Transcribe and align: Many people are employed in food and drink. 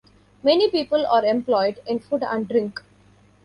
Many 0.41 0.71
people 0.71 1.05
are 1.05 1.23
employed 1.23 1.79
in 1.85 1.99
food 1.99 2.23
and 2.23 2.47
drink. 2.47 2.81